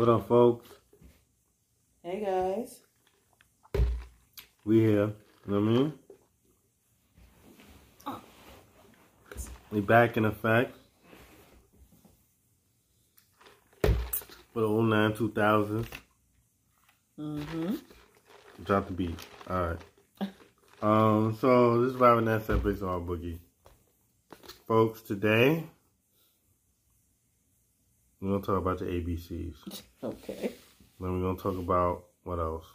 [0.00, 0.66] What up, folks?
[2.02, 2.80] Hey guys.
[4.64, 5.12] We here.
[5.44, 5.68] You know what
[8.08, 8.22] I mean?
[9.70, 10.74] We back in effect.
[13.82, 13.90] For
[14.62, 15.86] the 09 2000s.
[17.18, 17.74] Mm-hmm.
[18.64, 19.26] Drop the beat.
[19.50, 19.80] Alright.
[20.80, 23.38] Um, so this is Robin Ness at All Boogie.
[24.66, 25.64] Folks, today
[28.20, 29.82] we're gonna talk about the ABCs.
[30.02, 30.52] Okay.
[30.98, 32.66] Then we're gonna talk about what else?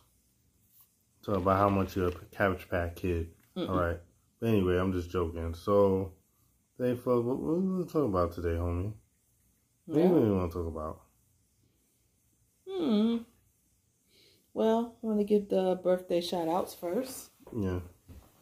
[1.23, 3.29] Talk about how much you're a Cabbage Patch kid.
[3.57, 3.69] Mm-mm.
[3.69, 3.99] All right.
[4.39, 5.53] But anyway, I'm just joking.
[5.53, 6.11] So,
[6.77, 8.93] hey, folks, what, what we gonna talk about today, homie?
[9.85, 10.07] What do Yeah.
[10.09, 11.01] you want to talk about?
[12.69, 13.17] Hmm.
[14.53, 17.79] Well, I want to give the birthday shout outs first Yeah.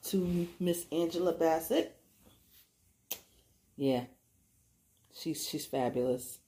[0.05, 1.95] to Miss Angela Bassett.
[3.75, 4.05] Yeah.
[5.13, 6.39] She's she's fabulous.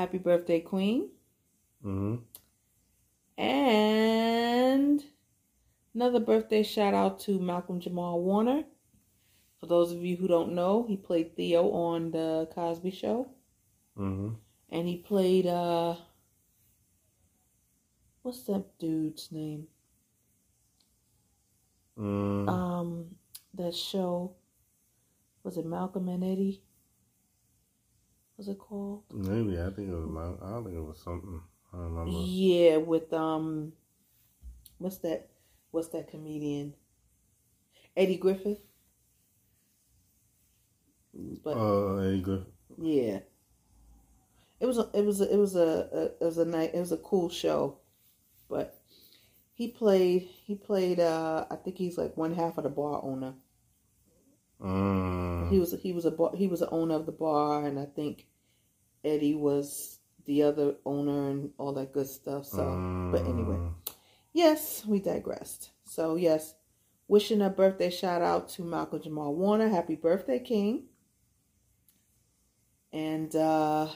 [0.00, 1.10] Happy birthday, Queen.
[1.84, 2.22] Mm-hmm.
[3.36, 5.04] And
[5.94, 8.64] another birthday shout out to Malcolm Jamal Warner.
[9.58, 13.28] For those of you who don't know, he played Theo on the Cosby Show.
[13.98, 14.36] Mm-hmm.
[14.70, 15.96] And he played uh
[18.22, 19.66] what's that dude's name?
[21.98, 23.16] Mm, Um
[23.52, 24.32] that show
[25.42, 26.62] was it Malcolm and Eddie?
[28.40, 29.02] What's it called?
[29.12, 30.22] maybe I think it was my.
[30.22, 31.42] I don't think it was something.
[31.74, 32.20] I don't remember.
[32.24, 33.74] Yeah, with um
[34.78, 35.28] what's that
[35.72, 36.72] what's that comedian?
[37.94, 38.56] Eddie Griffin.
[41.44, 42.46] But Oh, Eddie Griffin.
[42.78, 43.18] Yeah.
[44.58, 46.80] It was a it was a, it was a, a it was a night it
[46.80, 47.76] was a cool show,
[48.48, 48.74] but
[49.52, 53.34] he played he played uh I think he's like one half of the bar owner.
[54.62, 55.50] Mm.
[55.50, 57.84] He was he was a bar, he was the owner of the bar, and I
[57.84, 58.24] think
[59.04, 62.46] Eddie was the other owner and all that good stuff.
[62.46, 62.64] So,
[63.12, 63.74] but anyway, Mm.
[64.32, 65.70] yes, we digressed.
[65.84, 66.54] So yes,
[67.08, 69.68] wishing a birthday shout out to Malcolm Jamal Warner.
[69.68, 70.84] Happy birthday, King.
[72.92, 73.88] And uh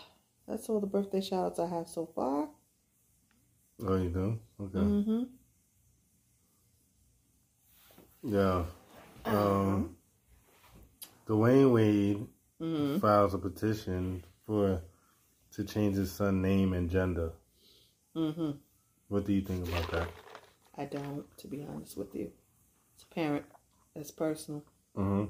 [0.47, 2.49] that's all the birthday shout outs I have so far.
[3.87, 4.39] Oh, you do?
[4.61, 4.79] Okay.
[4.79, 5.23] Mm-hmm.
[8.23, 8.65] Yeah.
[9.25, 9.97] Um,
[11.27, 12.27] Dwyane Wade
[12.63, 12.99] Mm-hmm.
[13.01, 14.81] files a petition for
[15.55, 17.33] to change his son name and gender.
[18.17, 18.51] Mm-hmm.
[19.09, 20.09] What do you think about that?
[20.77, 22.31] I don't, to be honest with you.
[22.95, 23.45] It's a parent.
[23.95, 24.65] That's personal.
[24.97, 25.25] Mm-hmm.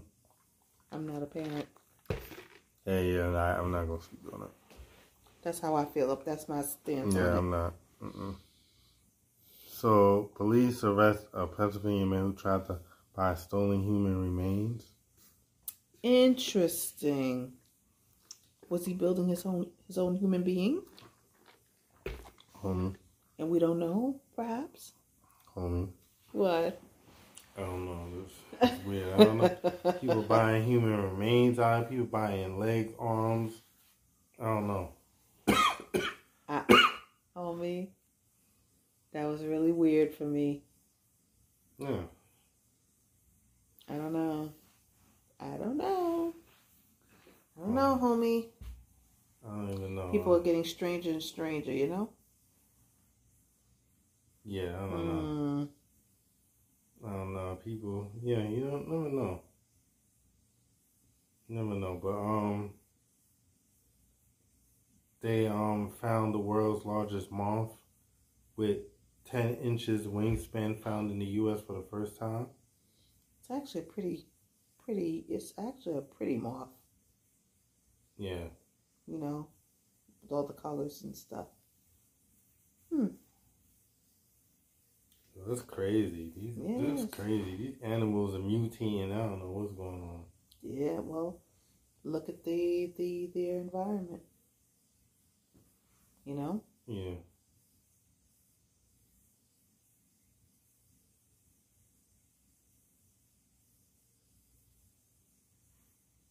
[0.92, 1.66] I'm not a parent.
[2.84, 4.76] Hey, yeah, I, I'm not gonna speak on it.
[5.42, 6.10] That's how I feel.
[6.10, 7.74] Up, that's my stance Yeah, I'm not.
[8.02, 8.34] Mm-mm.
[9.68, 12.78] So, police arrest a Pennsylvania man who tried to
[13.14, 14.84] buy stolen human remains.
[16.02, 17.52] Interesting.
[18.68, 20.82] Was he building his own his own human being?
[22.62, 22.94] Homie,
[23.38, 24.92] And we don't know, perhaps?
[25.54, 25.88] homie.
[26.32, 26.80] What?
[27.56, 28.08] I don't know.
[28.24, 28.34] It's,
[28.72, 29.12] it's weird.
[29.20, 29.92] I don't know.
[30.00, 31.84] People buying human remains out.
[31.84, 33.52] of People buying legs, arms.
[34.40, 34.88] I don't know.
[35.46, 35.54] I,
[36.48, 36.66] ah,
[37.36, 37.88] homie,
[39.12, 40.62] that was really weird for me.
[41.78, 42.00] Yeah.
[43.88, 44.50] I don't know.
[45.38, 46.34] I don't know.
[47.56, 48.48] I don't know, homie.
[49.44, 50.08] I don't even know.
[50.10, 52.10] People are getting stranger and stranger, you know?
[54.44, 55.28] Yeah, I don't know.
[55.28, 55.68] Mm,
[57.06, 57.56] I don't know.
[57.64, 59.42] People, yeah, you don't never know.
[61.48, 61.94] Never know.
[62.02, 62.74] But um,
[65.22, 67.72] they um found the world's largest moth
[68.56, 68.78] with
[69.24, 71.60] ten inches wingspan found in the U.S.
[71.62, 72.48] for the first time.
[73.40, 74.26] it's actually pretty,
[74.84, 76.68] pretty, it's actually a pretty moth,
[78.16, 78.48] Yeah.
[79.06, 79.48] you know,
[80.22, 81.46] with all the colors and stuff.
[82.92, 83.08] Hmm.
[85.46, 86.32] That's crazy.
[86.34, 87.02] These Yes.
[87.02, 87.56] that's crazy.
[87.56, 89.12] These animals are mutating.
[89.12, 90.24] I don't know what's going on.
[90.62, 91.40] Yeah, well,
[92.04, 94.22] look at the, the, their environment.
[96.24, 96.62] You know?
[96.86, 97.14] Yeah.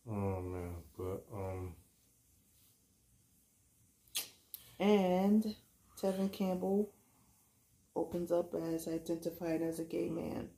[0.10, 1.75] Oh man, but um,
[4.83, 5.56] And
[5.97, 6.91] Tevin Campbell
[7.95, 10.50] opens up as identified as a gay man.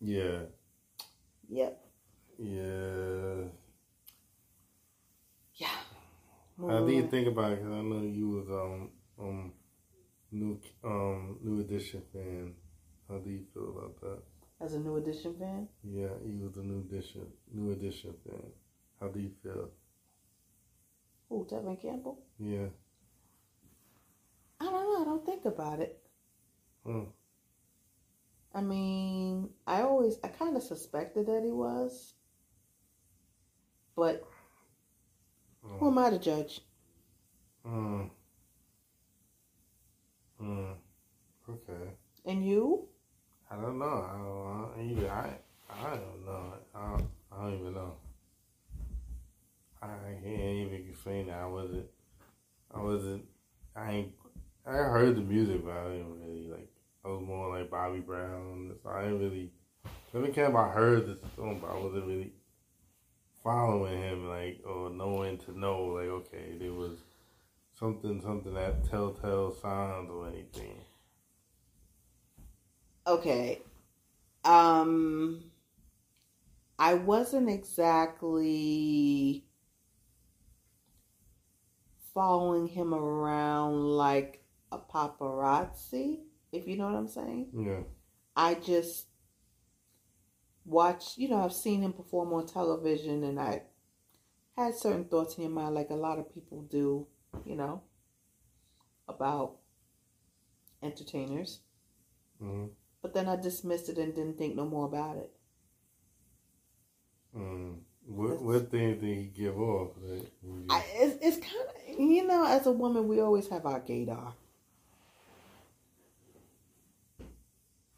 [0.00, 0.42] yeah,
[1.48, 1.84] Yep.
[2.38, 3.48] yeah.
[5.54, 5.68] Yeah.
[6.58, 7.60] How do you think about it?
[7.62, 9.54] 'Cause I know you was um um
[10.30, 12.54] new um new edition fan.
[13.08, 14.22] How do you feel about that?
[14.60, 15.68] As a new edition fan?
[15.82, 18.52] Yeah, you was a new edition new edition fan.
[19.00, 19.70] How do you feel?
[21.30, 22.18] Oh, Tevin Campbell?
[22.38, 22.68] Yeah.
[25.00, 25.98] I don't think about it.
[26.84, 27.04] Hmm.
[28.54, 32.14] I mean, I always, I kind of suspected that he was.
[33.96, 34.24] But
[35.62, 36.60] who am I to judge?
[37.64, 38.04] Hmm.
[40.38, 40.72] Hmm.
[41.48, 41.90] Okay.
[42.24, 42.88] And you?
[43.50, 43.84] I don't know.
[43.86, 45.08] I don't know.
[45.08, 45.30] I,
[45.70, 46.54] I don't know.
[46.74, 47.94] I don't, I don't even know.
[49.82, 49.86] I
[50.22, 51.38] can't even explain that.
[51.38, 51.86] I wasn't.
[52.74, 53.24] I wasn't.
[53.74, 54.12] I ain't.
[54.70, 56.68] I heard the music, but I didn't really like.
[57.04, 58.72] I was more like Bobby Brown.
[58.80, 59.50] So I didn't really.
[60.12, 62.32] It came, I heard the song, but I wasn't really
[63.42, 66.98] following him, like or knowing to know, like okay, there was
[67.72, 70.76] something, something that telltale signs or anything.
[73.08, 73.62] Okay.
[74.44, 75.50] Um
[76.78, 79.44] I wasn't exactly
[82.14, 84.39] following him around like
[84.72, 86.20] a paparazzi,
[86.52, 87.48] if you know what I'm saying.
[87.54, 87.80] Yeah.
[88.36, 89.06] I just
[90.64, 93.62] watched, you know, I've seen him perform on television and I
[94.56, 97.06] had certain thoughts in your mind, like a lot of people do,
[97.44, 97.82] you know,
[99.08, 99.56] about
[100.82, 101.60] entertainers.
[102.42, 102.66] Mm-hmm.
[103.02, 105.32] But then I dismissed it and didn't think no more about it.
[107.36, 107.78] Mm.
[108.06, 109.90] What what things did he give off?
[110.02, 110.26] That
[110.68, 114.32] I, it's it's kind of you know, as a woman, we always have our gaydar.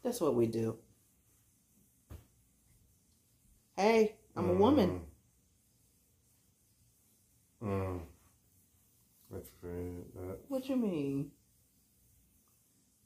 [0.03, 0.77] That's what we do.
[3.77, 5.01] Hey, I'm a woman.
[7.61, 7.67] Mm.
[7.67, 7.99] Mm.
[9.31, 9.49] That's.
[9.61, 11.31] That, What you mean?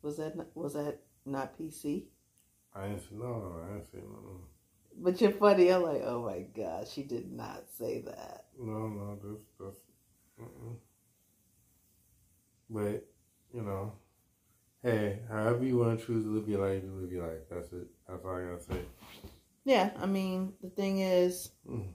[0.02, 2.06] Was that not, was that not PC?
[2.76, 3.62] I didn't say no.
[3.64, 4.42] I didn't say no.
[5.00, 5.72] But you're funny.
[5.72, 8.46] I'm like, oh my god, she did not say that.
[8.60, 9.20] No, no.
[9.24, 9.80] That's that's.
[10.42, 10.76] Mm-mm.
[12.70, 13.06] But
[13.54, 13.94] you know,
[14.88, 17.42] hey, however you want to choose to live your life, you live your life.
[17.50, 17.88] That's it.
[18.08, 18.82] That's all I gotta say.
[19.66, 21.94] Yeah, I mean, the thing is, Mm.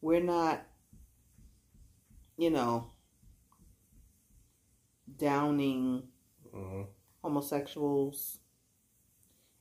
[0.00, 0.64] we're not,
[2.36, 2.92] you know,
[5.18, 6.04] downing
[6.54, 6.82] Mm-hmm.
[7.20, 8.38] homosexuals,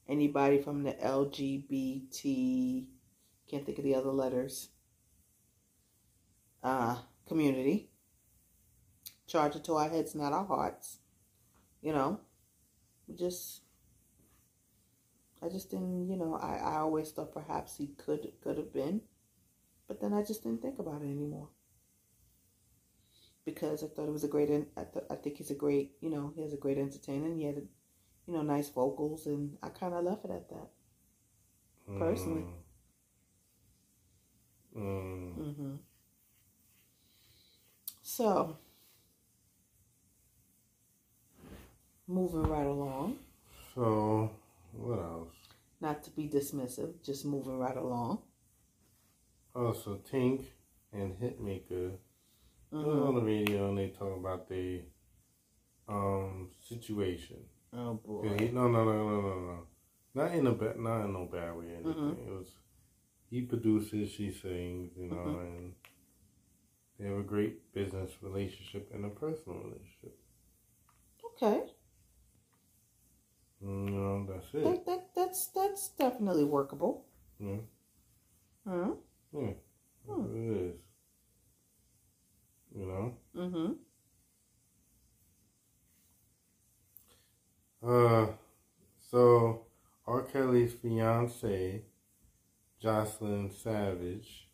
[0.07, 2.85] anybody from the LGBT,
[3.49, 4.69] can't think of the other letters,
[6.61, 6.97] uh,
[7.27, 7.89] community.
[9.25, 10.99] Charge it to our heads, not our hearts.
[11.81, 12.19] You know,
[13.13, 13.61] just,
[15.43, 19.01] I just didn't, you know, I, I always thought perhaps he could could have been,
[19.87, 21.49] but then I just didn't think about it anymore
[23.45, 24.49] because I thought it was a great.
[24.77, 25.93] I, th- I think he's a great.
[26.01, 27.25] You know, he has a great entertainer.
[27.27, 27.55] And he had,
[28.27, 30.69] you know, nice vocals, and I kind of left it at that.
[31.95, 32.45] Personally.
[34.75, 35.33] Mm.
[35.35, 35.75] hmm
[38.03, 38.59] So,
[42.07, 43.17] moving right along.
[43.75, 44.31] So
[44.71, 45.33] what else?
[45.81, 48.19] Not to be dismissive, just moving right along.
[49.55, 50.45] Oh, so Tink
[50.91, 51.91] and Hitmaka
[52.71, 54.81] they was on the radio and they talk about the
[55.87, 57.37] um situation.
[57.71, 58.35] Oh boy.
[58.37, 59.67] He, no, no, no, no, no, no.
[60.15, 61.65] Not in a bad, not in no bad way.
[61.65, 62.17] Or anything.
[62.27, 62.47] It was
[63.29, 65.41] he produces, she sings, you know, Mhm.
[65.47, 65.73] and
[66.99, 70.19] they have a great business relationship and a personal relationship.
[71.25, 71.63] Okay,
[73.65, 74.63] Know, that's it.
[74.63, 77.05] that, that that's that's definitely workable.
[77.39, 77.57] Yeah,
[78.67, 78.91] Hmm.
[79.33, 79.53] yeah,
[80.05, 80.75] what it is.
[82.75, 83.13] You know.
[83.35, 83.73] Mm-hmm.
[87.87, 88.27] Uh,
[89.11, 89.65] so
[90.07, 90.23] R.
[90.23, 91.81] Kelly's fiance,
[92.83, 94.47] Joycelyn Savage,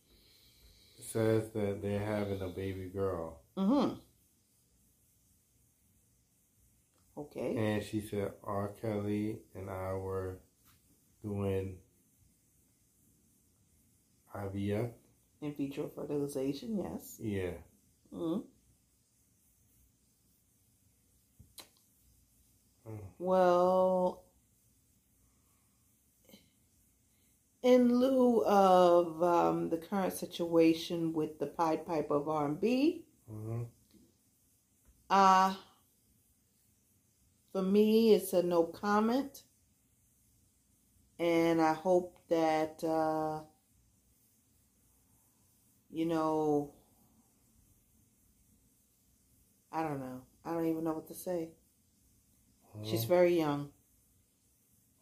[0.99, 3.95] says that they're having a baby girl, Mm-hmm.
[7.19, 7.55] Okay.
[7.57, 8.69] and she said R.
[8.81, 10.39] Kelly and I were
[11.21, 11.77] doing
[14.35, 14.91] IVF.
[15.41, 17.17] In vitro fertilization, yes.
[17.21, 17.51] Yeah.
[18.13, 18.41] Mm-hmm.
[22.89, 22.99] Mm.
[23.19, 24.23] Well,
[27.61, 33.63] in lieu of um, the current situation with the Pied Piper of R&B, hmm
[35.09, 35.53] uh,
[37.59, 39.43] for me, it's a no comment.
[41.19, 43.41] And I hope that, uh,
[45.89, 46.73] you know,
[49.71, 50.21] I don't know.
[50.45, 51.49] I don't even know what to say.
[52.81, 53.71] She's very young.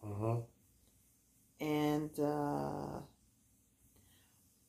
[0.02, 0.40] hmm
[1.60, 3.02] And, uh,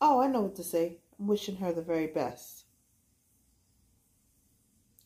[0.00, 0.98] oh, I know what to say.
[1.18, 2.64] I'm wishing her the very best.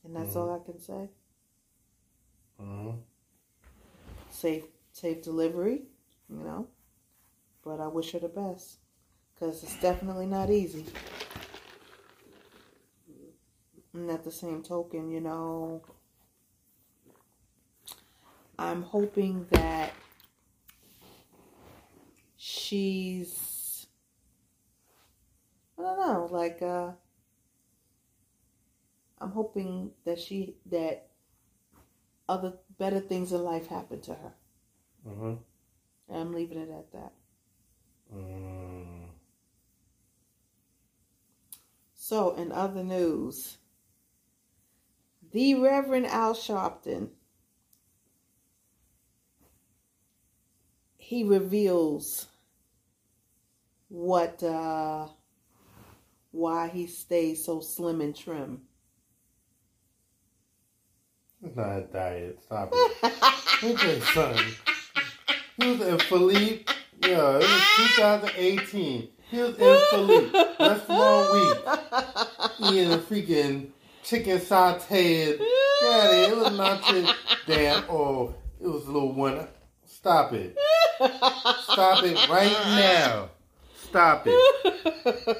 [0.04, 1.10] And that's all I can say.
[2.62, 2.98] Mm-hmm.
[4.30, 5.82] Safe, safe delivery,
[6.28, 6.68] you know.
[7.64, 8.78] But I wish her the best
[9.34, 10.86] because it's definitely not easy.
[13.94, 15.82] And at the same token, you know,
[18.58, 19.92] I'm hoping that
[22.36, 23.86] she's
[25.78, 26.92] I don't know, like uh
[29.20, 31.11] I'm hoping that she that
[32.28, 34.32] other better things in life happen to her.
[35.08, 35.34] Mm-hmm.
[36.08, 37.12] And I'm leaving it at that.
[38.14, 39.08] Mm.
[41.94, 43.56] So, in other news,
[45.32, 47.08] the Reverend Al Sharpton
[51.12, 52.26] he reveals
[53.88, 55.06] what uh
[56.30, 58.62] why he stays so slim and trim.
[61.44, 62.38] It's not a diet.
[62.44, 63.64] Stop it.
[63.64, 64.36] okay, son.
[65.56, 66.64] He was in Philippe.
[67.02, 69.08] Yeah, it was 2018.
[69.30, 70.38] He was in Philippe.
[70.58, 71.58] That's one week.
[72.60, 73.70] Eating a freaking
[74.04, 75.38] chicken sauteed.
[75.38, 77.12] Yeah, it was not your
[77.46, 77.84] damn.
[77.90, 79.48] Oh, it was a little one.
[79.84, 80.56] Stop it.
[81.64, 83.30] Stop it right now.
[83.74, 84.30] Stop it.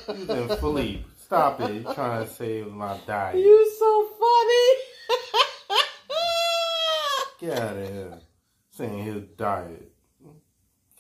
[0.09, 1.05] You in Philippe.
[1.21, 1.83] Stop it.
[1.83, 3.37] You're trying to save my diet.
[3.39, 5.43] You so funny.
[7.43, 8.21] Get out of here.
[8.71, 9.93] Saying his diet.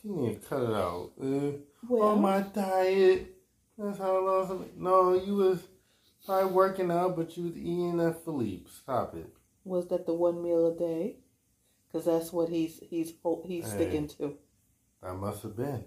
[0.02, 1.12] Can to cut it out?
[1.22, 1.52] Uh,
[1.88, 3.36] well, oh, my diet.
[3.78, 4.76] That's how I lost it.
[4.76, 5.60] No, you was
[6.26, 8.68] probably working out, but you was eating at Philippe.
[8.70, 9.30] Stop it.
[9.64, 11.16] was that the one meal a day?
[11.88, 13.12] Because that's what he's he's
[13.44, 13.74] he's Hey.
[13.74, 14.38] sticking to.
[15.02, 15.84] That must have been.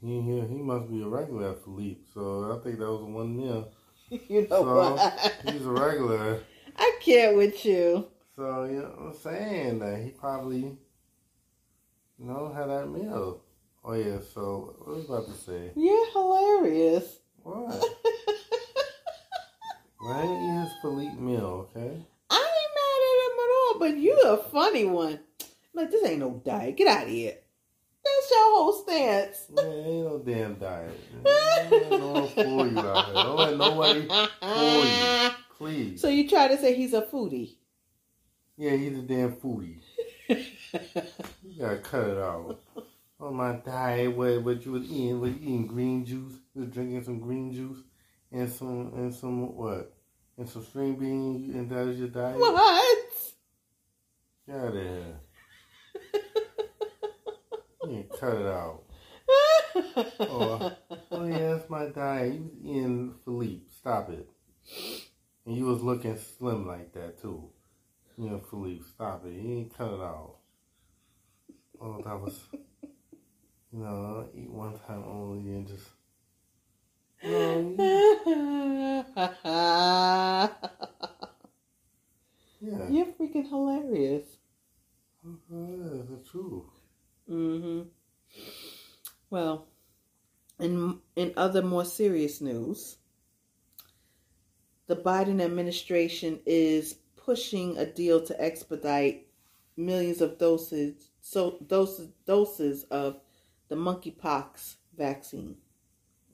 [0.00, 2.02] He he, he must be a regular at Philippe.
[2.14, 3.72] So I think that was one meal.
[4.10, 5.36] You know So what?
[5.44, 6.40] he's a regular.
[6.76, 8.08] I can't with you.
[8.38, 10.76] So you know what I'm saying that he probably you
[12.20, 13.40] know had that meal.
[13.84, 15.72] Oh yeah, so what was I about to say?
[15.74, 17.18] You're hilarious.
[17.42, 17.84] What?
[20.08, 22.06] I ain't eat his Philippe meal, okay?
[22.30, 25.18] I ain't mad at him at all, but you a funny one.
[25.74, 26.76] Like this ain't no diet.
[26.76, 27.34] Get out of here.
[28.04, 29.46] That's your whole stance.
[29.50, 30.96] Man, ain't no damn diet.
[31.12, 33.14] Ain't no one fool you out here.
[33.14, 34.06] Don't let nobody
[34.40, 35.30] fool you.
[35.58, 36.00] Please.
[36.00, 37.57] So you try to say he's a foodie.
[38.58, 39.78] Yeah, he's a damn foodie.
[40.28, 42.58] You gotta cut it out.
[43.20, 45.20] On my diet, what what you was eating?
[45.20, 46.34] Was you eating green juice?
[46.54, 47.78] You was drinking some green juice
[48.32, 49.94] and some and some what?
[50.36, 52.38] And some string beans, and that is your diet?
[52.38, 53.08] what?
[54.46, 55.20] Get out of here.
[57.88, 58.82] You cut it out.
[60.20, 60.72] Oh,
[61.10, 62.34] oh yeah, that's my diet.
[62.34, 63.64] You was eating Philippe.
[63.78, 64.28] Stop it.
[65.46, 67.50] And you was looking slim like that too.
[68.18, 69.32] You know, Philippe, stop it.
[69.32, 70.36] You ain't cut it out.
[71.80, 72.40] Oh, that was,
[73.72, 75.88] you know, eat one time only and just.
[82.60, 84.38] Yeah, You're freaking hilarious.
[85.52, 86.64] Oh, that's the truth.
[87.28, 87.82] hmm
[89.30, 89.68] Well,
[90.60, 92.98] in in other more serious news,
[94.88, 96.96] the Biden administration is
[97.28, 99.26] pushing a deal to expedite
[99.76, 103.20] millions of doses so doses doses of
[103.68, 105.54] the monkeypox vaccine.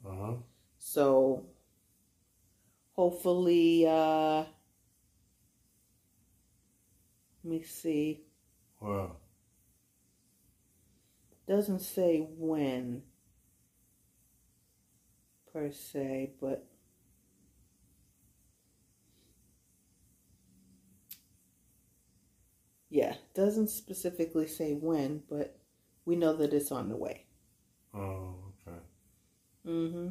[0.06, 0.32] Uh huh.
[0.78, 1.46] So
[2.92, 4.46] hopefully uh let
[7.42, 8.20] me see.
[8.80, 9.16] Well,
[11.48, 13.02] Doesn't say when
[15.52, 16.68] per se, but
[22.94, 25.58] yeah, doesn't specifically say when, but
[26.04, 27.24] we know that it's on the way.
[27.92, 28.36] oh,
[28.68, 28.78] okay.
[29.66, 30.08] Mm-hmm.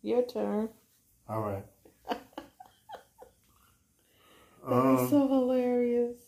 [0.00, 0.70] Your turn.
[1.28, 1.64] All right.
[4.62, 6.18] That um, so hilarious.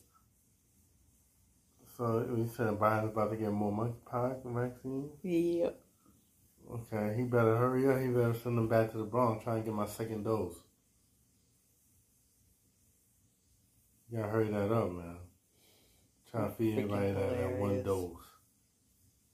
[1.99, 5.11] so we said Biden's about to get more monkeypox vaccine.
[5.23, 5.79] Yep.
[6.73, 8.01] Okay, he better hurry up.
[8.01, 9.45] He better send them back to the Bronx.
[9.45, 10.57] Trying to get my second dose.
[14.12, 15.16] You gotta hurry that up, man.
[16.31, 18.12] Trying to feed everybody that, that one dose.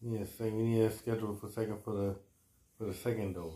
[0.00, 0.56] Yeah, second.
[0.56, 2.16] We need a schedule for second for the
[2.78, 3.54] for the second dose.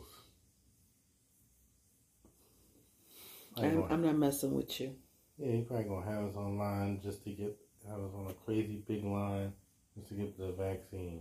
[3.57, 4.97] I'm, I'm not messing with you.
[5.39, 7.57] yeah, he probably gonna have us online just to get
[7.89, 9.53] have us on a crazy big line
[9.95, 11.21] just to get the vaccine.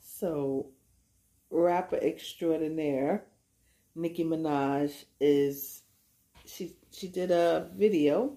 [0.00, 0.66] So,
[1.50, 3.24] rapper extraordinaire
[3.94, 5.82] Nicki Minaj is
[6.48, 8.36] she she did a video,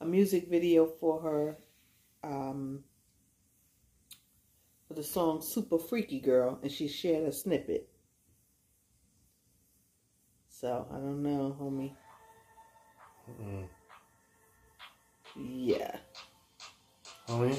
[0.00, 1.58] a music video for her
[2.22, 2.84] um
[4.86, 7.88] for the song Super Freaky Girl and she shared a snippet.
[10.48, 11.92] So I don't know, homie.
[13.28, 13.66] Mm-mm.
[15.36, 15.96] Yeah.
[17.28, 17.58] Homie?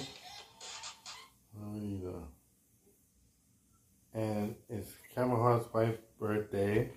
[4.13, 6.89] And it's Cameron Hart's wife's birthday.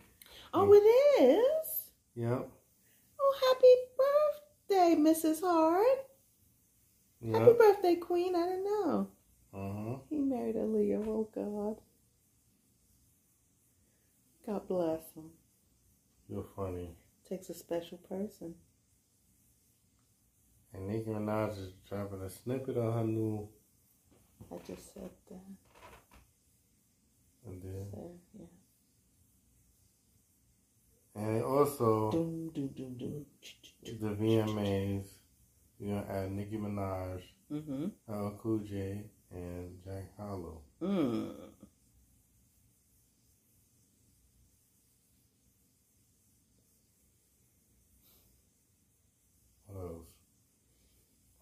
[0.55, 1.60] Oh, it is.
[2.17, 2.49] Yep.
[3.21, 3.35] Oh,
[4.69, 5.41] happy birthday, Mrs.
[5.41, 6.07] Hart.
[7.33, 8.35] Happy birthday, Queen.
[8.35, 9.09] I don't know.
[9.55, 9.97] Uh-huh.
[10.09, 11.03] He married a Leo.
[11.07, 11.81] Oh, God.
[14.47, 15.31] God bless him.
[16.29, 16.91] You're funny.
[17.29, 18.55] Takes a special person.
[20.73, 23.49] And Nicki Minaj is dropping a snippet of her new
[24.53, 25.41] I just said that.
[27.47, 28.47] and then So, yeah.
[31.21, 33.27] And also Doom, doom, doom, doom.
[34.01, 35.07] the VMAs,
[35.79, 37.23] you're gonna add Nicki Minaj,
[37.53, 37.87] Mm-hmm.
[38.09, 40.63] LL Cool J, and Jack Harlow.
[40.83, 41.35] Mm.
[49.67, 50.07] What else?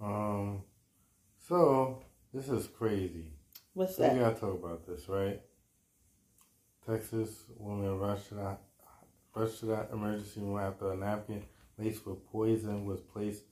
[0.01, 0.63] Um,
[1.49, 3.33] so this is crazy.
[3.75, 5.41] What's So we gotta talk about this, right?
[6.87, 8.61] Texas woman rushed that
[9.39, 11.45] rushed to that emergency room after a napkin
[11.79, 13.43] laced with poison was placed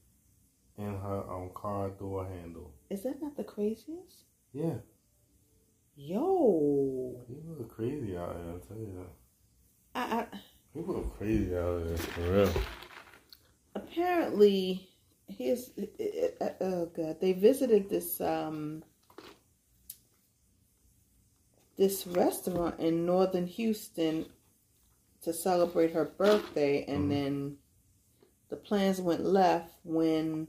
[0.79, 2.73] in her um, car door handle.
[2.91, 4.25] Is that not the craziest?
[4.53, 4.75] Yeah,
[5.97, 7.15] Yo.
[7.29, 8.53] people are crazy out here.
[8.53, 9.13] I'll tell you that.
[9.95, 10.27] I, I
[10.75, 12.53] People are crazy out here for real.
[13.75, 14.89] apparently
[15.29, 15.71] here's
[16.41, 18.83] uh, oh god they visited this um
[21.77, 24.25] this restaurant in northern houston
[25.27, 27.09] to celebrate her birthday and Mhm.
[27.11, 27.59] then
[28.49, 30.47] the plans went left when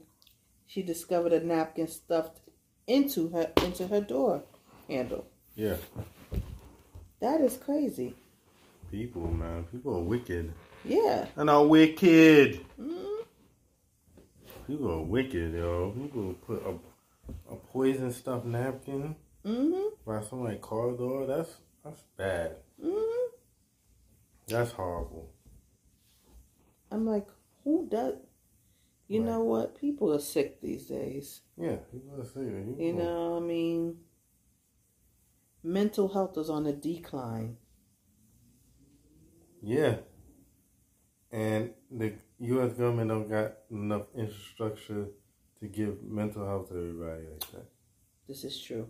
[0.66, 2.40] she discovered a napkin stuffed
[2.86, 4.44] into her into her door
[4.88, 5.78] handle Yeah,
[7.18, 8.14] that is crazy
[8.90, 10.52] people, man, people are wicked.
[10.84, 12.64] yeah And are wicked.
[12.78, 13.04] mm
[14.68, 15.90] People are wicked, yo.
[15.90, 16.78] People put a
[17.52, 21.26] a poison stuffed napkin mm-hmm by somebody's car door.
[21.26, 21.50] That's
[21.84, 22.56] that's bad.
[22.80, 23.27] mm-hmm
[24.48, 25.30] That's horrible.
[26.90, 27.26] I'm like,
[27.64, 28.14] who does?
[29.08, 29.30] You Right.
[29.30, 29.74] know what?
[29.78, 31.42] People are sick these days.
[31.56, 33.98] Yeah, people are saying You know, I mean,
[35.62, 37.56] mental health is on a decline.
[39.62, 39.96] Yeah.
[41.30, 42.72] And the U.S.
[42.72, 45.08] government don't got enough infrastructure
[45.60, 47.66] to give mental health to everybody like that.
[48.26, 48.88] This is true,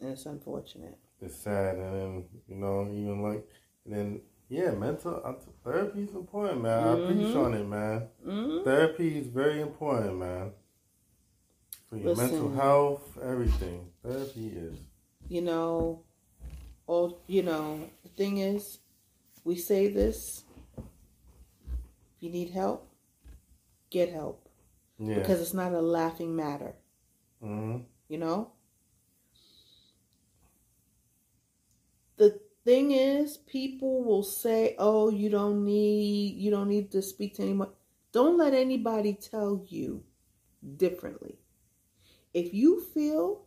[0.00, 0.98] and it's unfortunate.
[1.20, 3.46] It's sad, and then you know, even like,
[3.84, 6.82] and then yeah, mental uh, therapy is important, man.
[6.88, 7.44] I preach Mhm.
[7.44, 8.08] on it, man.
[8.22, 10.52] hmm Therapy is very important, man.
[11.88, 13.90] For your mental health, everything.
[14.02, 14.78] Therapy is.
[15.28, 16.02] You know,
[16.86, 17.88] all you know.
[18.02, 18.78] The thing is,
[19.44, 20.44] we say this.
[22.16, 22.88] If you need help,
[23.90, 24.48] get help
[24.98, 25.16] Yeah.
[25.16, 26.74] because it's not a laughing matter.
[27.40, 27.78] hmm
[28.08, 28.52] you know
[32.16, 37.34] the thing is people will say oh you don't need you don't need to speak
[37.36, 37.70] to anyone.
[38.12, 40.04] Don't let anybody tell you
[40.76, 41.36] differently.
[42.32, 43.44] If you feel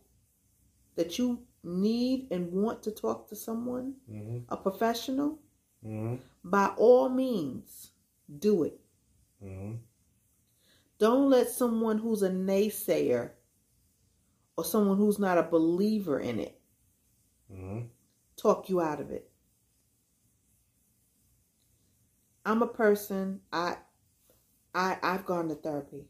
[0.96, 5.38] that you need and want to talk to someone hmm a professional
[5.82, 7.90] hmm by all means
[8.38, 8.80] do it.
[9.42, 9.74] Hmm
[10.98, 13.30] don't let someone who's a naysayer
[14.56, 16.60] or someone who's not a believer in it
[17.50, 17.80] hmm
[18.38, 19.30] talk you out of it.
[22.46, 23.76] I'm a person I
[24.74, 26.08] I I've gone to therapy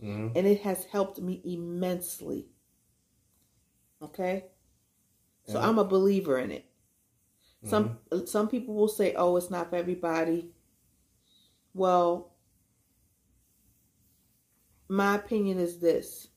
[0.00, 2.48] hmm and it has helped me immensely.
[4.02, 4.46] Okay?
[5.46, 5.68] So Yeah.
[5.68, 6.66] I'm a believer in it.
[7.64, 8.26] Some mm-hmm.
[8.26, 10.54] some people will say, "Oh, it's not for everybody."
[11.74, 12.34] Well,
[14.88, 16.28] my opinion is this.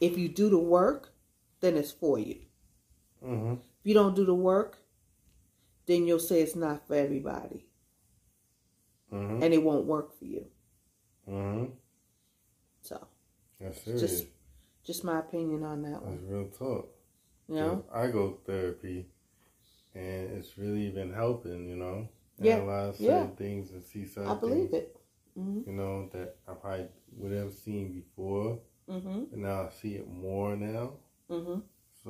[0.00, 1.14] If you do the work,
[1.60, 2.40] then it's for you.
[3.24, 3.54] Mm-hmm.
[3.80, 4.78] If you don't do the work,
[5.86, 7.66] then you'll say it's not for everybody
[9.10, 10.46] hmm and it won't work for you.
[11.26, 11.64] hmm
[12.82, 13.06] So,
[13.60, 14.00] That's serious.
[14.02, 14.26] Just-
[14.82, 16.28] just my opinion on that That's one.
[16.28, 16.88] real talk.
[17.48, 17.84] You know?
[17.92, 19.06] I go therapy,
[19.94, 21.68] and it's really been helping.
[21.68, 23.36] You know, Yeah, analyze certain yeah.
[23.36, 24.96] things and see certain I believe things, it.
[25.34, 29.96] hmm You know that I probably would have seen before, hmm and now I see
[29.96, 30.94] it more now.
[31.28, 31.60] hmm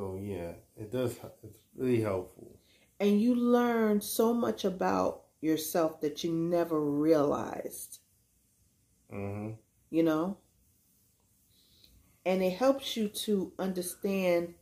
[0.00, 1.20] So yeah, it does.
[1.42, 2.58] It's really helpful.
[2.98, 7.98] And you learn so much about yourself that you never realized.
[9.12, 9.56] Mm-hmm.
[9.90, 10.38] You know?
[12.24, 14.54] And it helps you to understand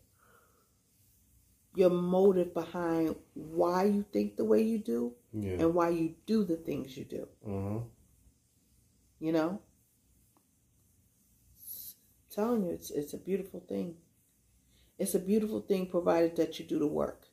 [1.77, 5.61] your motive behind why you think the way you do Yeah.
[5.61, 7.29] and why you do the things you do.
[7.47, 7.79] Mm-hmm.
[9.21, 9.61] You know?
[12.31, 13.95] telling you, it's it's a beautiful thing.
[14.99, 17.27] It's a beautiful thing provided that you do the work.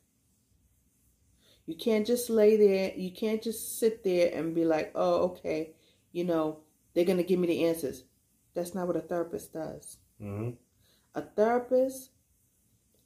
[1.66, 5.74] You can't just lay there, you can't just sit there and be like, oh, okay,
[6.12, 6.60] you know,
[6.94, 8.04] they're gonna give me the answers.
[8.54, 9.98] That's not what a therapist does.
[10.22, 10.52] Mm-hmm.
[11.16, 12.12] A therapist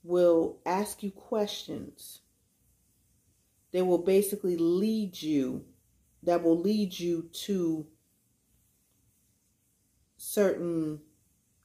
[0.03, 2.19] will ask you questions.
[3.71, 5.65] They will basically lead you,
[6.23, 7.87] that will lead you to
[10.17, 10.99] certain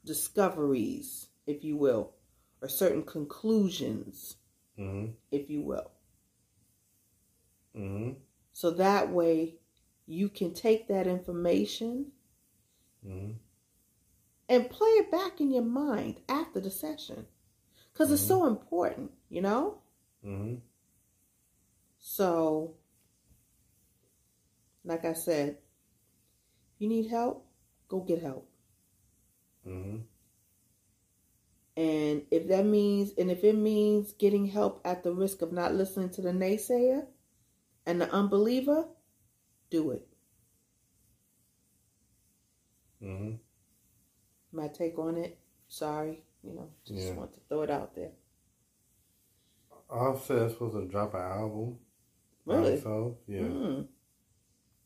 [0.05, 2.13] discoveries, if you will,
[2.65, 4.37] or certain conclusions,
[4.79, 5.13] Mm-hmm.
[5.31, 5.91] if you will.
[7.77, 8.15] Mm-hmm.
[8.53, 9.57] So that way
[10.07, 12.07] you can take that information
[13.07, 13.33] Mm-hmm.
[14.49, 17.27] and play it back in your mind after the session.
[17.93, 19.79] Because it's so important, you know?
[20.27, 20.55] Mm-hmm.
[21.99, 22.75] So,
[24.85, 25.59] like I said,
[26.79, 27.47] you need help,
[27.89, 28.49] go get help.
[31.77, 35.75] And if that means, and if it means getting help at the risk of not
[35.75, 37.07] listening to the naysayer
[37.85, 38.87] and the unbeliever,
[39.71, 40.07] do it.
[43.03, 43.35] Mm-hmm.
[44.53, 47.15] My take on it, sorry, you know, just Yeah.
[47.15, 48.13] want to throw it out there.
[49.91, 51.79] Offset's supposed to drop an album.
[52.47, 52.73] Really?
[52.73, 53.17] himself.
[53.27, 53.41] Yeah.
[53.41, 53.89] Mm.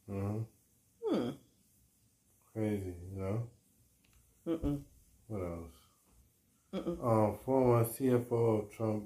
[0.09, 0.43] Mm-hmm.
[1.05, 1.31] Hmm.
[2.53, 3.49] Crazy, you know?
[4.47, 4.83] Mm-mm.
[5.27, 5.78] What else?
[6.73, 9.05] Um, former CFO of Trump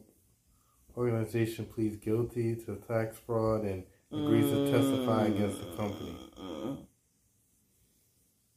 [0.96, 6.16] organization pleads guilty to tax fraud and agrees to testify against the company.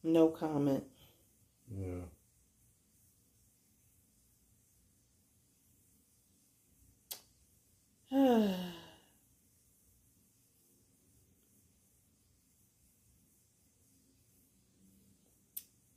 [0.02, 0.84] No comment.
[1.70, 2.02] Yeah.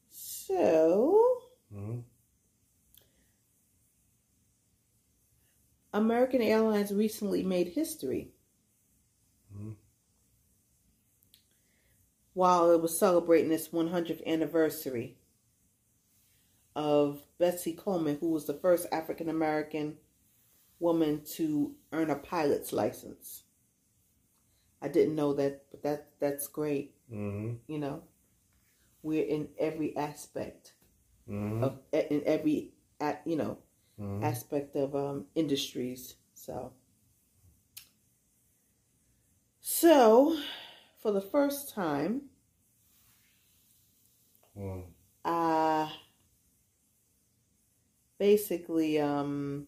[0.10, 1.26] so,
[1.74, 2.00] Mm-hmm.
[5.99, 8.31] American Airlines recently made history
[9.55, 9.75] Mhm.
[12.33, 15.17] while it was celebrating its 100th anniversary
[16.75, 19.97] of Bessie Coleman, who was the first African American
[20.79, 23.43] woman to earn a pilot's license.
[24.81, 26.95] I didn't know that, but that that's great.
[27.12, 27.55] Mm-hmm.
[27.67, 28.03] You know,
[29.03, 30.73] we're in every aspect
[31.27, 31.63] Mm-hmm.
[31.63, 33.59] of in every at you know
[33.99, 34.29] mm-hmm.
[34.29, 36.15] aspect of um, industries.
[36.33, 36.73] So,
[39.62, 40.38] so
[40.97, 42.29] for the first time,
[44.55, 44.89] Well,
[45.25, 45.88] uh
[48.19, 49.67] basically um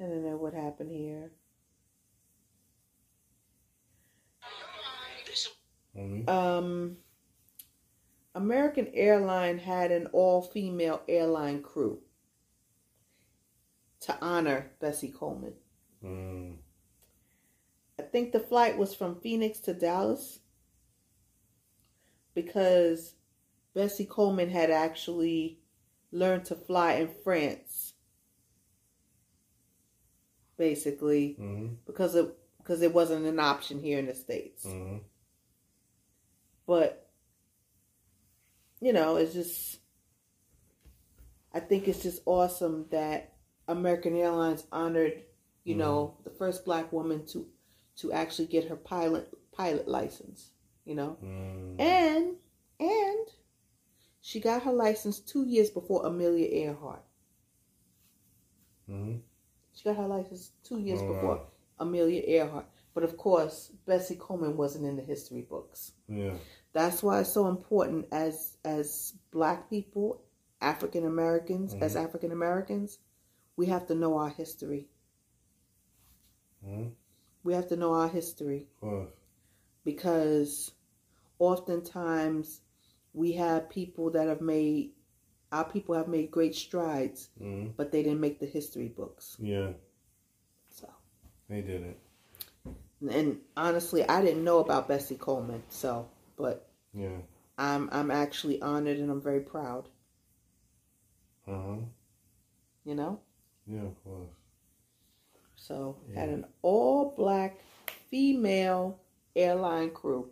[0.00, 1.32] I don't know what happened here.
[5.94, 6.28] mhm.
[6.28, 6.98] Um
[8.36, 12.00] American Airline had an all-female airline crew
[14.00, 15.54] to honor Bessie Coleman.
[16.04, 16.56] Mm.
[17.98, 20.40] I think the flight was from Phoenix to Dallas
[22.34, 23.14] because
[23.74, 25.58] Bessie Coleman had actually
[26.12, 27.94] learned to fly in France,
[30.58, 31.74] basically Mm-hmm.
[31.86, 34.66] because it because it wasn't an option here in the states.
[34.66, 34.98] Mm-hmm.
[36.66, 37.05] But
[38.80, 39.78] you know, it's just
[41.52, 43.32] I think it's just awesome that
[43.66, 45.22] American Airlines honored,
[45.64, 47.46] you know, the first black woman to
[47.96, 50.50] to actually get her pilot pilot license,
[50.84, 51.16] you know.
[51.24, 51.80] Mm.
[51.80, 52.36] And
[52.78, 53.26] and
[54.20, 57.02] she got her license 2 years before Amelia Earhart.
[58.90, 59.18] Mm-hmm.
[59.72, 61.46] She got her license 2 years Oh, before wow.
[61.78, 62.66] Amelia Earhart.
[62.92, 65.92] But of course, Bessie Coleman wasn't in the history books.
[66.08, 66.34] Yeah.
[66.76, 70.20] That's why it's so important as as black people,
[70.60, 72.98] African Americans, as African Americans,
[73.56, 74.84] we have to know our history.
[76.66, 76.88] Mm-hmm.
[77.44, 78.66] We have to know our history
[79.84, 80.72] because
[81.38, 82.60] oftentimes
[83.14, 84.90] we have people that have made
[85.52, 87.70] our people have made great strides, Mm-hmm.
[87.78, 89.36] but they didn't make the history books.
[89.40, 89.70] Yeah.
[90.68, 90.88] So,
[91.48, 91.98] They did it.
[93.08, 95.62] and honestly, I didn't know about Bessie Coleman.
[95.70, 97.18] So, but Yeah.
[97.58, 99.88] I'm I'm actually honored and I'm very proud.
[101.46, 101.76] Uh-huh.
[102.84, 103.20] You know.
[103.66, 104.30] Yeah, of course.
[105.56, 106.20] So Yeah.
[106.20, 107.58] had an all black
[108.10, 109.00] female
[109.34, 110.30] airline crew.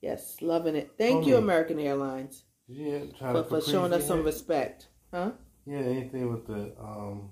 [0.00, 0.92] Yes, loving it.
[0.96, 1.38] Thank you, Homie.
[1.38, 4.88] American Airlines, you for, for showing us some respect.
[5.12, 5.32] Huh?
[5.66, 7.30] Yeah, anything with the um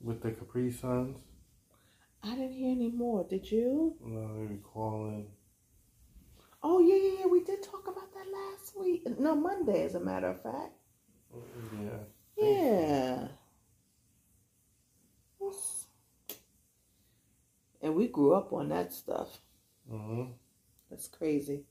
[0.00, 1.18] with the Capri Suns.
[2.24, 3.24] I didn't hear any more.
[3.24, 3.96] Did you?
[4.04, 5.26] No, maybe calling.
[6.62, 7.26] Oh yeah, yeah, yeah.
[7.26, 9.06] We did talk about that last week.
[9.18, 10.72] No, Monday, as a matter of fact.
[11.80, 11.98] Yeah.
[12.36, 13.28] Yeah.
[17.82, 19.40] And we grew up on that stuff.
[19.90, 20.32] Mm-hmm.
[20.90, 21.64] That's crazy.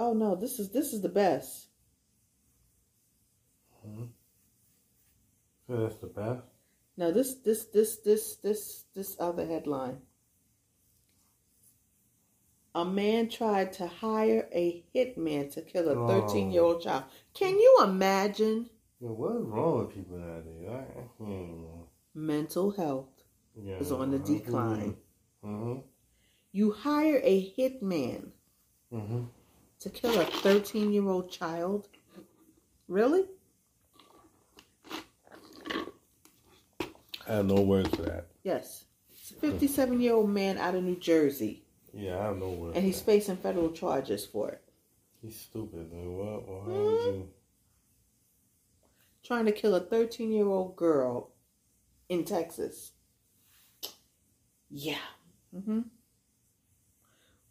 [0.00, 1.68] Oh no, this is this is the best.
[3.82, 4.04] hmm
[5.66, 6.49] So that's the best.
[7.00, 10.02] Now this this this this this this other headline.
[12.74, 16.06] A man tried to hire a hitman to kill a Oh.
[16.06, 17.04] 13 year old child.
[17.32, 18.68] Can you imagine
[19.00, 20.68] Yeah, what is wrong with people nowadays?
[20.68, 23.24] I, I can't mental health
[23.56, 24.98] Yeah, is on the decline?
[25.42, 25.78] Mm-hmm.
[26.52, 28.32] You hire a hitman
[28.92, 29.22] Mm-hmm.
[29.78, 31.88] to kill a 13 year old child?
[32.88, 33.24] Really?
[37.30, 38.26] I have no words for that.
[38.42, 38.84] Yes.
[39.12, 41.64] It's a 57 year old man out of New Jersey,
[41.94, 42.76] Yeah, I have no words.
[42.76, 44.62] and he's facing federal charges for it.
[45.22, 45.92] he's stupid.
[45.92, 46.12] Man.
[46.16, 46.48] What?
[46.48, 46.72] Why Hmm?
[46.72, 47.28] would you?
[49.22, 51.30] Trying to kill a 13 year old girl
[52.08, 52.92] in Texas.
[54.68, 54.98] Yeah.
[55.54, 55.80] Mm-hmm.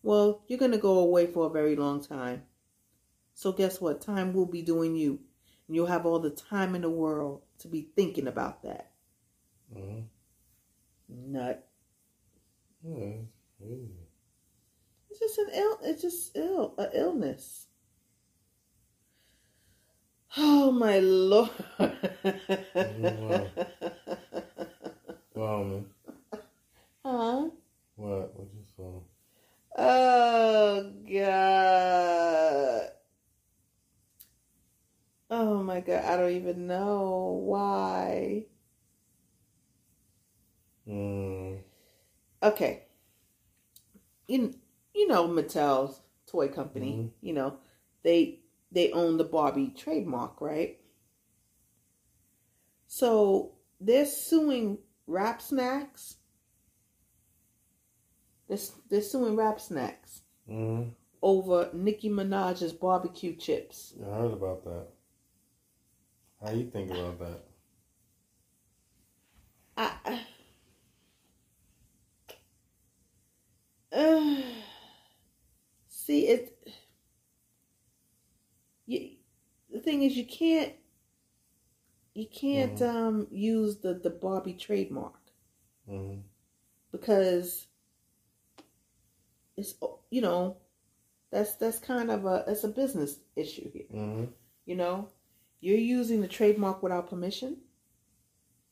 [0.02, 2.44] Well, you're going to go away for a very long time.
[3.34, 4.02] So, guess what?
[4.02, 5.20] Time will be doing you.
[5.68, 8.89] And you'll have all the time in the world to be thinking about that.
[9.76, 10.02] Mm-hmm.
[11.32, 11.68] Nut.
[12.84, 13.14] Yeah,
[13.62, 15.20] it's.
[15.20, 15.80] Just an ill.
[15.84, 16.76] It's just ill.
[16.78, 17.68] A illness.
[20.38, 21.50] Oh my lord.
[25.36, 25.86] Wow, man.
[27.06, 27.50] huh?
[27.96, 28.36] What?
[28.36, 29.02] What you saw?
[29.78, 32.90] Oh god.
[35.30, 36.04] Oh my god.
[36.04, 38.48] I don't even know why.
[40.90, 41.60] Mm.
[42.42, 42.84] Okay.
[44.28, 44.54] You
[44.94, 46.94] you know Mattel's toy company.
[46.94, 47.12] Mhm.
[47.22, 47.58] You know
[48.04, 48.40] they
[48.72, 50.80] they own the Barbie trademark, right?
[52.88, 56.18] So they're suing Rap Snacks.
[58.48, 58.58] They're,
[58.90, 60.90] they're suing Rap Snacks Mm-hmm.
[61.22, 63.94] over Nicki Minaj's barbecue chips.
[64.02, 64.88] I heard about that.
[66.44, 67.44] How you think about that?
[69.78, 70.22] I,
[73.92, 74.42] uh,
[75.88, 76.58] see it.
[78.86, 79.12] You,
[79.72, 80.74] the thing is, you can't
[82.16, 82.96] you can't Mhm.
[82.96, 85.14] um use the the Barbie trademark
[85.90, 86.22] Mm-hmm.
[86.92, 87.68] because
[89.58, 89.76] it's
[90.10, 90.58] you know
[91.32, 93.86] that's that's kind of a it's a business issue here.
[93.94, 94.26] Mm-hmm.
[94.66, 95.10] You know,
[95.62, 97.58] you're using the trademark without permission.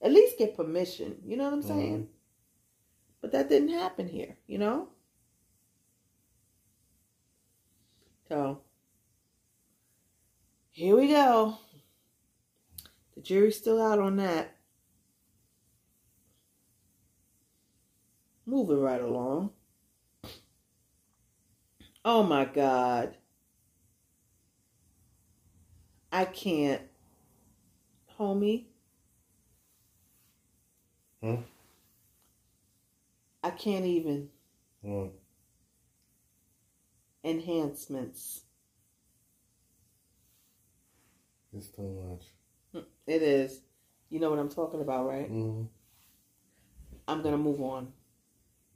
[0.02, 1.18] At least get permission.
[1.26, 2.10] You know what I'm saying?
[3.22, 4.38] But that didn't happen here.
[4.48, 4.90] You know.
[8.28, 8.60] So
[10.72, 11.58] here we go.
[13.16, 14.56] The jury's still out on that.
[18.46, 19.52] Moving right along.
[22.04, 23.16] Oh my God.
[26.12, 26.82] I can't.
[28.20, 28.66] Homie.
[31.22, 31.36] Hmm?
[33.44, 34.30] I can't even.
[34.86, 35.12] Mm.
[37.28, 38.44] Enhancements.
[41.54, 42.84] It's too much.
[43.06, 43.62] It is.
[44.10, 45.30] You know what I'm talking about, right?
[45.32, 45.64] Mm-hmm.
[47.08, 47.92] I'm gonna move on.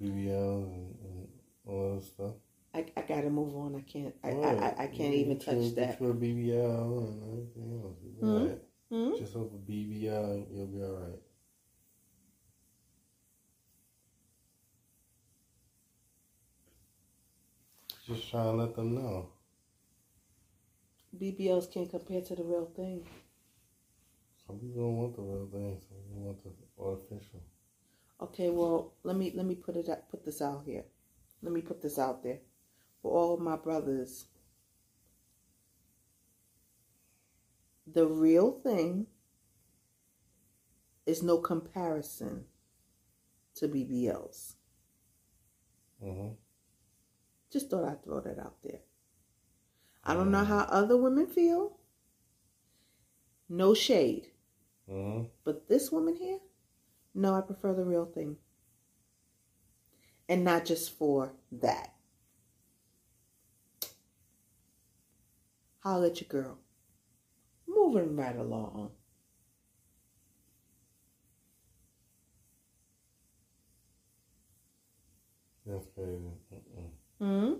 [0.02, 1.28] BBL and, and
[1.66, 2.34] all that stuff.
[2.74, 3.76] I, I gotta move on.
[3.76, 4.14] I can't.
[4.24, 4.58] I, Right.
[4.58, 6.02] I, I, I can't even your- touch that.
[6.02, 7.98] Your BBL and everything else.
[8.04, 8.42] You'll be Mhm.
[8.42, 8.62] alright.
[8.92, 9.18] Hmm?
[9.18, 11.20] Just over BBL, you'll be alright.
[18.14, 19.30] Just trying to let them know.
[21.18, 23.08] BBLs can't compare to the real thing.
[24.46, 25.80] Some people don't want the real thing.
[25.80, 27.42] Some people want the artificial.
[28.22, 30.84] Okay, well, let me let me put it out, put this out here.
[31.42, 32.40] Let me put this out there
[33.02, 34.26] for all of my brothers.
[37.88, 39.08] The real thing
[41.06, 42.46] is no comparison
[43.56, 44.56] to BBLs.
[46.04, 46.34] Mm-hmm.
[47.52, 48.80] Just thought I'd throw that out there.
[50.04, 51.78] I don't know how other women feel.
[53.50, 54.28] No shade.
[54.90, 55.26] Mm-hmm.
[55.44, 56.40] But this woman here,
[57.14, 58.38] no, I prefer the real thing.
[60.30, 61.94] And not just for that.
[65.80, 66.58] Holla at your girl.
[67.68, 68.92] Moving right along.
[75.66, 76.41] That's crazy.
[77.22, 77.54] Hmm.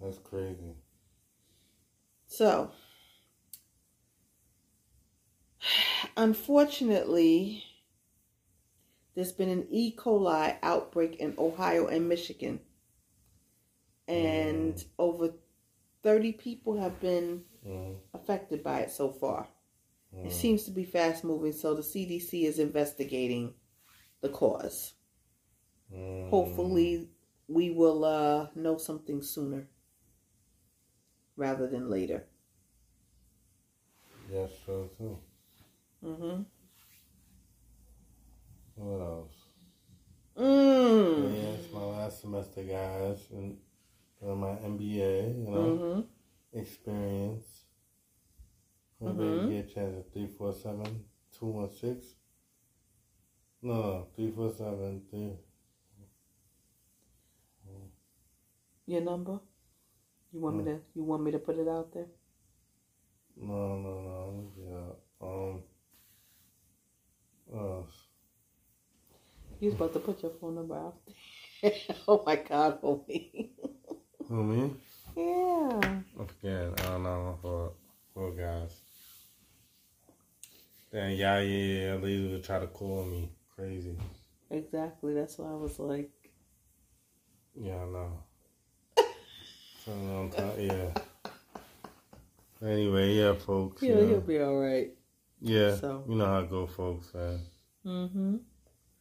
[0.00, 0.76] That's crazy.
[2.26, 2.72] So,
[6.16, 7.64] unfortunately,
[9.14, 9.94] there's been an E.
[9.96, 12.60] coli outbreak in Ohio and Michigan.
[14.08, 14.84] And Mm.
[14.98, 15.34] over
[16.02, 19.48] 30 people have been Mm, affected by it so far.
[20.14, 20.26] mm.
[20.26, 23.54] It seems to be fast moving, so the CDC is investigating
[24.20, 24.94] the cause.
[25.92, 26.28] Mm.
[26.30, 27.08] Hopefully,
[27.48, 29.68] we will uh, know something sooner
[31.36, 32.26] rather than later.
[34.30, 35.18] That's true too.
[36.04, 36.42] Mm-hmm.
[38.76, 39.48] What else?
[40.36, 41.34] Mm.
[41.34, 43.58] Yeah, it's my last semester, guys, and
[44.22, 45.28] my MBA.
[45.28, 46.00] You know, Mm-hmm.
[46.52, 47.64] experience.
[49.02, 49.10] Mhm.
[49.10, 52.16] Anybody get a chance at 347 216?
[53.62, 55.38] No, no, 347 3.
[58.86, 59.40] Your number?
[60.32, 60.80] You want me to?
[60.94, 62.06] You want me to put it out there?
[63.36, 64.52] No, no, no.
[64.58, 65.26] Yeah.
[65.26, 65.62] Um.
[67.54, 68.08] Else?
[69.60, 70.96] You was about to put your phone number out
[71.62, 71.72] there.
[72.08, 73.50] oh my God, homie.
[74.28, 74.76] Who, me?
[75.16, 75.80] yeah.
[76.16, 76.80] Forget.
[76.80, 77.38] I don't know.
[77.40, 77.72] For,
[78.12, 78.80] for guys.
[80.90, 81.94] Then, yeah, yeah, yeah.
[81.94, 83.30] Ladies would try to call me.
[83.54, 83.96] Crazy.
[84.50, 85.14] Exactly.
[85.14, 86.10] That's why I was like,
[87.54, 88.18] Yeah, I know.
[89.84, 90.90] So, I'm t- yeah.
[92.66, 93.82] Anyway, yeah, folks.
[93.82, 94.06] yeah, yeah.
[94.06, 94.90] he'll be all right.
[95.40, 97.12] Yeah, So- you know how it go, folks.
[97.12, 97.40] Man.
[97.84, 98.36] Mm-hmm.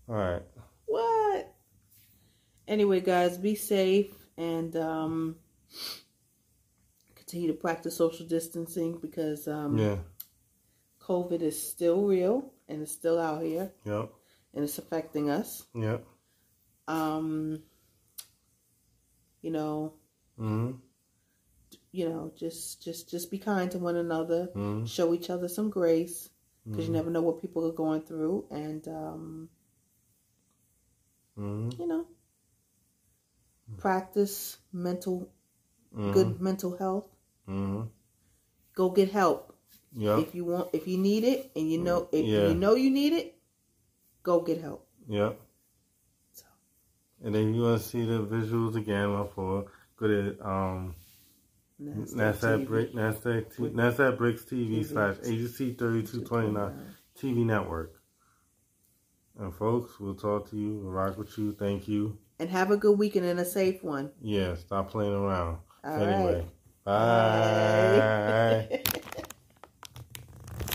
[0.09, 0.41] all right,
[0.87, 1.53] What?
[2.67, 5.35] Anyway, guys, be safe and um,
[7.27, 9.97] continue to practice social distancing because um, yeah,
[11.01, 14.09] COVID is still real and it's still out here yep,
[14.53, 15.65] and it's affecting us.
[15.75, 16.05] yep,
[16.87, 17.61] Um,
[19.41, 19.93] you know,
[20.39, 20.77] mm-hmm,
[21.91, 24.47] you know, just just just be kind to one another.
[24.55, 26.29] mm-hmm, Show each other some grace
[26.63, 26.93] because mm-hmm.
[26.93, 29.49] you never know what people are going through, and um,
[31.37, 32.05] mm-hmm, you know,
[33.77, 35.29] practice mental
[35.93, 37.09] mm-hmm, good mental health.
[37.47, 37.83] Mm-hmm,
[38.75, 39.55] Go get help
[39.95, 42.49] yep, if you want if you need it, and you know if Yeah.
[42.49, 43.35] you know you need it.
[44.23, 44.85] Go get help.
[45.07, 45.39] yep.
[46.33, 46.45] So.
[47.23, 49.65] And then you want to see the visuals again for
[49.97, 50.95] go to um.
[51.79, 52.93] Nasdaq NASDAQ TV.
[52.95, 54.85] NASDAQ, T, Nazdaq Brixx TV TV.
[54.85, 57.93] slash agency 3229 TV network.
[59.39, 60.79] And folks, we'll talk to you.
[60.79, 61.53] We'll rock with you.
[61.53, 62.17] Thank you.
[62.39, 64.11] And have a good weekend and a safe one.
[64.21, 65.59] Yeah, stop playing around.
[65.83, 66.45] All anyway, right.
[66.87, 68.67] Bye.
[68.69, 69.11] Bye.